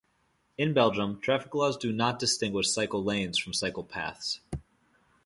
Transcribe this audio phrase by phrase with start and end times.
[0.57, 4.39] In Belgium, traffic laws do not distinguish cycle lanes from cyclepaths.